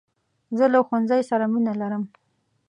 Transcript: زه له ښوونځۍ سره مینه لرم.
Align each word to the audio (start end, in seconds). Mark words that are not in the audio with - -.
زه 0.57 0.65
له 0.73 0.79
ښوونځۍ 0.87 1.21
سره 1.29 1.45
مینه 1.53 1.73
لرم. 1.81 2.03